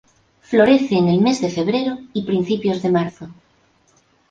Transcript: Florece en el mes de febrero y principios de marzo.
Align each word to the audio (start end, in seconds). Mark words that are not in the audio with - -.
Florece 0.41 0.95
en 0.97 1.09
el 1.09 1.21
mes 1.21 1.41
de 1.41 1.51
febrero 1.51 1.99
y 2.13 2.23
principios 2.23 2.81
de 2.81 2.89
marzo. 2.89 3.29